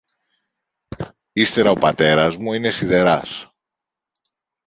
[1.31, 3.51] Ύστερα ο πατέρας μου είναι σιδεράς